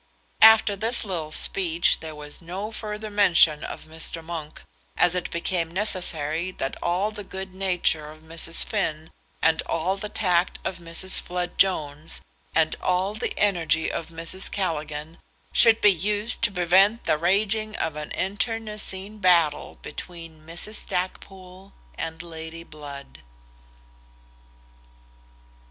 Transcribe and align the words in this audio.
After 0.41 0.75
this 0.75 1.05
little 1.05 1.31
speech 1.31 1.99
there 1.99 2.15
was 2.15 2.41
no 2.41 2.71
further 2.71 3.11
mention 3.11 3.63
of 3.63 3.85
Mr. 3.85 4.23
Monk, 4.23 4.63
as 4.97 5.13
it 5.13 5.29
became 5.29 5.69
necessary 5.69 6.49
that 6.53 6.75
all 6.81 7.11
the 7.11 7.23
good 7.23 7.53
nature 7.53 8.09
of 8.09 8.23
Mrs. 8.23 8.65
Finn 8.65 9.11
and 9.43 9.61
all 9.67 9.97
the 9.97 10.09
tact 10.09 10.57
of 10.65 10.79
Mrs. 10.79 11.21
Flood 11.21 11.55
Jones 11.59 12.21
and 12.55 12.75
all 12.81 13.13
the 13.13 13.37
energy 13.37 13.91
of 13.91 14.07
Mrs. 14.07 14.49
Callaghan 14.51 15.19
should 15.53 15.81
be 15.81 15.91
used, 15.91 16.41
to 16.41 16.51
prevent 16.51 17.03
the 17.03 17.19
raging 17.19 17.75
of 17.75 17.95
an 17.95 18.09
internecine 18.13 19.19
battle 19.19 19.77
between 19.83 20.43
Mrs. 20.43 20.77
Stackpoole 20.77 21.73
and 21.93 22.23
Lady 22.23 22.63
Blood. 22.63 23.21